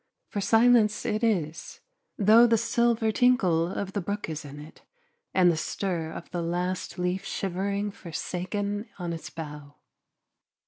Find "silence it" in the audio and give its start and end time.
0.41-1.23